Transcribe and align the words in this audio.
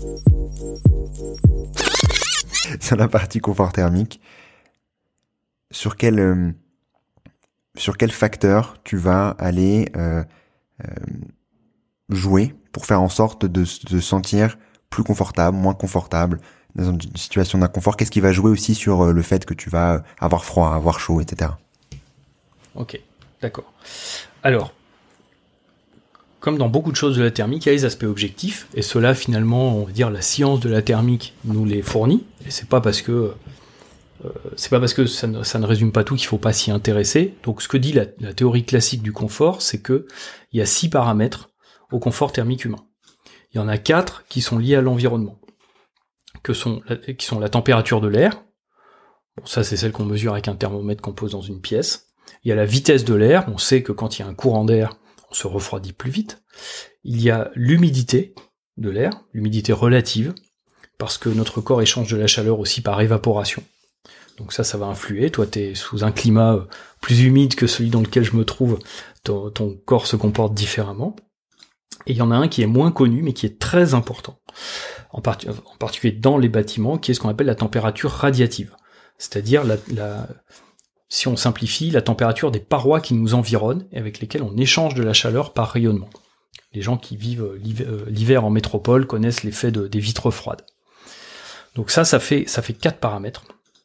Sur 2.80 2.96
la 2.96 3.08
partie 3.08 3.40
confort 3.40 3.72
thermique, 3.72 4.20
sur 5.70 5.96
quel 5.96 6.18
euh, 6.18 6.50
sur 7.76 7.96
quel 7.96 8.10
facteur 8.10 8.76
tu 8.82 8.96
vas 8.96 9.36
aller 9.38 9.88
euh, 9.96 10.24
euh, 10.84 10.88
jouer 12.08 12.54
pour 12.72 12.86
faire 12.86 13.00
en 13.00 13.08
sorte 13.08 13.46
de 13.46 13.64
se 13.64 14.00
sentir 14.00 14.58
plus 14.88 15.04
confortable, 15.04 15.56
moins 15.56 15.74
confortable 15.74 16.40
dans 16.74 16.90
une 16.90 17.00
situation 17.16 17.58
d'inconfort? 17.58 17.96
Qu'est-ce 17.96 18.10
qui 18.10 18.20
va 18.20 18.32
jouer 18.32 18.50
aussi 18.50 18.74
sur 18.74 19.12
le 19.12 19.22
fait 19.22 19.44
que 19.44 19.54
tu 19.54 19.70
vas 19.70 20.02
avoir 20.18 20.44
froid, 20.44 20.74
avoir 20.74 20.98
chaud, 20.98 21.20
etc. 21.20 21.52
Ok, 22.74 23.00
d'accord. 23.40 23.72
Alors, 24.42 24.72
comme 26.40 26.56
dans 26.56 26.68
beaucoup 26.68 26.90
de 26.90 26.96
choses 26.96 27.16
de 27.16 27.22
la 27.22 27.30
thermique, 27.30 27.66
il 27.66 27.68
y 27.68 27.70
a 27.70 27.74
les 27.74 27.84
aspects 27.84 28.04
objectifs, 28.04 28.66
et 28.74 28.82
cela 28.82 29.14
finalement, 29.14 29.76
on 29.76 29.84
va 29.84 29.92
dire, 29.92 30.10
la 30.10 30.22
science 30.22 30.58
de 30.60 30.70
la 30.70 30.82
thermique 30.82 31.34
nous 31.44 31.64
les 31.64 31.82
fournit, 31.82 32.24
et 32.46 32.50
c'est 32.50 32.68
pas 32.68 32.80
parce 32.80 33.02
que 33.02 33.34
euh, 34.24 34.28
c'est 34.56 34.70
pas 34.70 34.80
parce 34.80 34.94
que 34.94 35.06
ça 35.06 35.26
ne, 35.26 35.66
résume 35.66 35.92
pas 35.92 36.04
tout 36.04 36.14
qu'il 36.14 36.26
faut 36.26 36.38
pas 36.38 36.52
s'y 36.52 36.70
intéresser. 36.70 37.34
Donc 37.42 37.62
ce 37.62 37.68
que 37.68 37.76
dit 37.76 37.92
la, 37.92 38.04
la 38.18 38.34
théorie 38.34 38.64
classique 38.64 39.02
du 39.02 39.12
confort, 39.12 39.62
c'est 39.62 39.80
que 39.80 40.06
il 40.52 40.58
y 40.58 40.62
a 40.62 40.66
six 40.66 40.90
paramètres 40.90 41.50
au 41.90 41.98
confort 41.98 42.32
thermique 42.32 42.64
humain. 42.64 42.84
Il 43.52 43.56
y 43.56 43.60
en 43.60 43.68
a 43.68 43.78
quatre 43.78 44.24
qui 44.28 44.42
sont 44.42 44.58
liés 44.58 44.76
à 44.76 44.80
l'environnement, 44.80 45.40
que 46.42 46.52
sont 46.52 46.82
qui 47.18 47.26
sont 47.26 47.38
la 47.38 47.48
température 47.48 48.00
de 48.00 48.08
l'air. 48.08 48.42
Bon, 49.36 49.46
ça 49.46 49.64
c'est 49.64 49.76
celle 49.76 49.92
qu'on 49.92 50.04
mesure 50.04 50.32
avec 50.32 50.48
un 50.48 50.54
thermomètre 50.54 51.02
qu'on 51.02 51.12
pose 51.12 51.32
dans 51.32 51.40
une 51.40 51.60
pièce. 51.60 52.06
Il 52.44 52.48
y 52.48 52.52
a 52.52 52.56
la 52.56 52.66
vitesse 52.66 53.04
de 53.04 53.14
l'air. 53.14 53.44
On 53.48 53.58
sait 53.58 53.82
que 53.82 53.92
quand 53.92 54.18
il 54.18 54.22
y 54.22 54.24
a 54.24 54.28
un 54.28 54.34
courant 54.34 54.64
d'air, 54.64 54.96
on 55.30 55.34
se 55.34 55.46
refroidit 55.46 55.92
plus 55.92 56.10
vite. 56.10 56.42
Il 57.04 57.20
y 57.22 57.30
a 57.30 57.50
l'humidité 57.54 58.34
de 58.76 58.90
l'air, 58.90 59.24
l'humidité 59.32 59.72
relative, 59.72 60.34
parce 60.98 61.18
que 61.18 61.28
notre 61.28 61.60
corps 61.60 61.82
échange 61.82 62.10
de 62.10 62.16
la 62.16 62.26
chaleur 62.26 62.58
aussi 62.58 62.82
par 62.82 63.00
évaporation. 63.00 63.62
Donc 64.36 64.52
ça, 64.52 64.64
ça 64.64 64.78
va 64.78 64.86
influer. 64.86 65.30
Toi, 65.30 65.46
tu 65.46 65.60
es 65.60 65.74
sous 65.74 66.02
un 66.02 66.12
climat 66.12 66.54
euh, 66.54 66.64
plus 67.00 67.22
humide 67.22 67.54
que 67.54 67.66
celui 67.66 67.90
dans 67.90 68.00
lequel 68.00 68.24
je 68.24 68.36
me 68.36 68.44
trouve. 68.44 68.78
Ton, 69.22 69.52
corps 69.84 70.06
se 70.06 70.16
comporte 70.16 70.54
différemment. 70.54 71.14
Et 72.06 72.12
il 72.12 72.16
y 72.16 72.22
en 72.22 72.30
a 72.30 72.36
un 72.36 72.48
qui 72.48 72.62
est 72.62 72.66
moins 72.66 72.90
connu, 72.90 73.22
mais 73.22 73.34
qui 73.34 73.44
est 73.44 73.58
très 73.58 73.92
important. 73.92 74.40
En, 75.12 75.18
en 75.18 75.76
particulier 75.78 76.12
dans 76.12 76.38
les 76.38 76.48
bâtiments, 76.48 76.96
qui 76.96 77.10
est 77.10 77.14
ce 77.14 77.20
qu'on 77.20 77.28
appelle 77.28 77.48
la 77.48 77.54
température 77.54 78.10
radiative. 78.10 78.74
C'est-à-dire 79.18 79.64
la, 79.64 79.76
la, 79.92 80.26
si 81.10 81.26
on 81.26 81.36
simplifie, 81.36 81.90
la 81.90 82.02
température 82.02 82.52
des 82.52 82.60
parois 82.60 83.00
qui 83.00 83.14
nous 83.14 83.34
environnent 83.34 83.86
et 83.92 83.98
avec 83.98 84.20
lesquelles 84.20 84.44
on 84.44 84.56
échange 84.56 84.94
de 84.94 85.02
la 85.02 85.12
chaleur 85.12 85.52
par 85.52 85.68
rayonnement. 85.68 86.08
Les 86.72 86.82
gens 86.82 86.96
qui 86.96 87.16
vivent 87.16 87.42
euh, 87.42 87.60
euh, 87.80 88.04
l'hiver 88.08 88.44
en 88.44 88.50
métropole 88.50 89.06
connaissent 89.06 89.42
l'effet 89.42 89.72
de, 89.72 89.88
des 89.88 89.98
vitres 89.98 90.30
froides. 90.30 90.64
Donc 91.74 91.90
ça, 91.90 92.04
ça 92.04 92.20
fait, 92.20 92.46
quatre 92.80 93.00
paramètres 93.00 93.44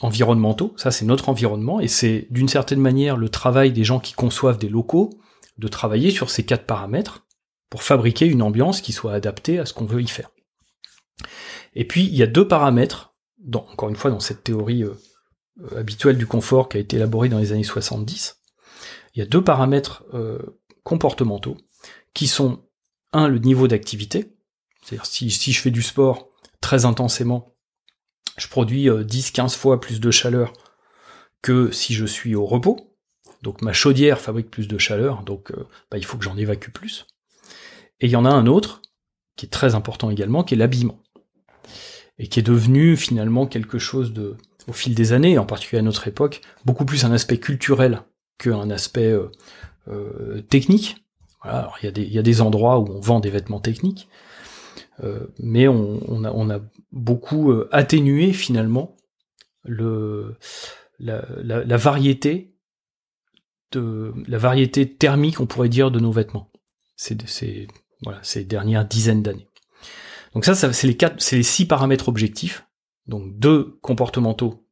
environnementaux. 0.00 0.74
Ça, 0.76 0.90
c'est 0.90 1.06
notre 1.06 1.30
environnement 1.30 1.80
et 1.80 1.88
c'est 1.88 2.26
d'une 2.30 2.48
certaine 2.48 2.80
manière 2.80 3.16
le 3.16 3.30
travail 3.30 3.72
des 3.72 3.84
gens 3.84 3.98
qui 3.98 4.12
conçoivent 4.12 4.58
des 4.58 4.68
locaux 4.68 5.10
de 5.56 5.68
travailler 5.68 6.10
sur 6.10 6.28
ces 6.28 6.44
quatre 6.44 6.66
paramètres 6.66 7.24
pour 7.70 7.82
fabriquer 7.82 8.26
une 8.26 8.42
ambiance 8.42 8.82
qui 8.82 8.92
soit 8.92 9.14
adaptée 9.14 9.58
à 9.58 9.64
ce 9.64 9.72
qu'on 9.72 9.86
veut 9.86 10.02
y 10.02 10.06
faire. 10.06 10.30
Et 11.74 11.86
puis, 11.86 12.04
il 12.04 12.14
y 12.14 12.22
a 12.22 12.26
deux 12.26 12.46
paramètres, 12.46 13.14
encore 13.54 13.88
une 13.88 13.96
fois, 13.96 14.10
dans 14.10 14.20
cette 14.20 14.44
théorie 14.44 14.84
euh, 14.84 14.94
habituelle 15.74 16.18
du 16.18 16.26
confort 16.26 16.68
qui 16.68 16.76
a 16.76 16.80
été 16.80 16.96
élaborée 16.96 17.28
dans 17.28 17.38
les 17.38 17.52
années 17.52 17.64
70. 17.64 18.40
Il 19.14 19.20
y 19.20 19.22
a 19.22 19.26
deux 19.26 19.42
paramètres 19.42 20.04
euh, 20.14 20.38
comportementaux 20.84 21.56
qui 22.14 22.26
sont, 22.26 22.62
un, 23.12 23.28
le 23.28 23.38
niveau 23.38 23.68
d'activité, 23.68 24.36
c'est-à-dire 24.82 25.06
si, 25.06 25.30
si 25.30 25.52
je 25.52 25.60
fais 25.60 25.70
du 25.70 25.82
sport 25.82 26.28
très 26.60 26.84
intensément, 26.84 27.54
je 28.36 28.48
produis 28.48 28.88
10-15 28.88 29.44
euh, 29.44 29.48
fois 29.48 29.80
plus 29.80 30.00
de 30.00 30.10
chaleur 30.10 30.52
que 31.40 31.70
si 31.70 31.94
je 31.94 32.04
suis 32.04 32.34
au 32.34 32.44
repos. 32.44 32.94
Donc 33.42 33.62
ma 33.62 33.72
chaudière 33.72 34.20
fabrique 34.20 34.50
plus 34.50 34.68
de 34.68 34.78
chaleur, 34.78 35.22
donc 35.22 35.50
euh, 35.50 35.66
bah, 35.90 35.98
il 35.98 36.04
faut 36.04 36.18
que 36.18 36.24
j'en 36.24 36.36
évacue 36.36 36.70
plus. 36.70 37.06
Et 38.00 38.06
il 38.06 38.10
y 38.10 38.16
en 38.16 38.24
a 38.24 38.30
un 38.30 38.46
autre, 38.46 38.82
qui 39.36 39.46
est 39.46 39.50
très 39.50 39.74
important 39.74 40.10
également, 40.10 40.44
qui 40.44 40.54
est 40.54 40.58
l'habillement. 40.58 41.02
Et 42.18 42.28
qui 42.28 42.40
est 42.40 42.42
devenu 42.42 42.96
finalement 42.96 43.46
quelque 43.46 43.78
chose 43.78 44.12
de, 44.12 44.36
au 44.68 44.72
fil 44.72 44.94
des 44.94 45.12
années, 45.12 45.38
en 45.38 45.46
particulier 45.46 45.80
à 45.80 45.82
notre 45.82 46.08
époque, 46.08 46.40
beaucoup 46.64 46.84
plus 46.84 47.04
un 47.04 47.12
aspect 47.12 47.38
culturel 47.38 48.02
qu'un 48.38 48.70
aspect 48.70 49.14
euh, 49.88 50.42
technique. 50.48 50.96
Voilà, 51.42 51.60
alors 51.60 51.76
il 51.80 51.84
y, 51.84 51.88
a 51.88 51.92
des, 51.92 52.02
il 52.02 52.12
y 52.12 52.18
a 52.18 52.22
des 52.22 52.40
endroits 52.40 52.80
où 52.80 52.88
on 52.90 53.00
vend 53.00 53.20
des 53.20 53.30
vêtements 53.30 53.60
techniques, 53.60 54.08
euh, 55.04 55.26
mais 55.38 55.68
on, 55.68 56.24
a, 56.24 56.60
beaucoup 56.90 57.52
euh, 57.52 57.68
atténué 57.70 58.32
finalement 58.32 58.96
le, 59.64 60.36
la, 60.98 61.76
variété 61.76 62.56
de 63.70 64.12
la 64.26 64.38
variété 64.38 64.92
thermique, 64.92 65.40
on 65.40 65.46
pourrait 65.46 65.68
dire, 65.68 65.90
de 65.90 66.00
nos 66.00 66.12
vêtements. 66.12 66.50
C'est 66.96 67.16
voilà, 68.02 68.18
ces 68.22 68.44
dernières 68.44 68.86
dizaines 68.86 69.22
d'années. 69.22 69.48
Donc 70.34 70.44
ça, 70.44 70.54
ça 70.54 70.72
c'est 70.72 70.86
les 70.86 70.98
c'est 71.18 71.36
les 71.36 71.42
six 71.42 71.66
paramètres 71.66 72.08
objectifs. 72.08 72.65
Donc 73.06 73.38
deux 73.38 73.78
comportementaux, 73.82 74.66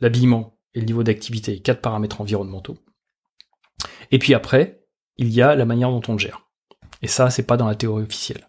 l'habillement 0.00 0.58
et 0.74 0.80
le 0.80 0.86
niveau 0.86 1.02
d'activité, 1.02 1.60
quatre 1.60 1.80
paramètres 1.80 2.20
environnementaux. 2.20 2.78
Et 4.10 4.18
puis 4.18 4.34
après, 4.34 4.84
il 5.16 5.28
y 5.28 5.42
a 5.42 5.54
la 5.54 5.64
manière 5.64 5.90
dont 5.90 6.02
on 6.08 6.12
le 6.12 6.18
gère. 6.18 6.50
Et 7.02 7.08
ça, 7.08 7.30
c'est 7.30 7.46
pas 7.46 7.56
dans 7.56 7.66
la 7.66 7.74
théorie 7.74 8.04
officielle. 8.04 8.46